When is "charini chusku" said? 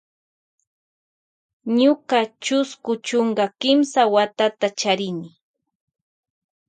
2.23-2.91